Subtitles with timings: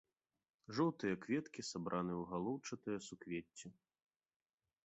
[0.77, 3.67] Жоўтыя кветкі сабраны ў галоўчатае суквецце.